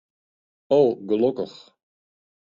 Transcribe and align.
O, 0.79 0.81
gelokkich. 1.07 1.57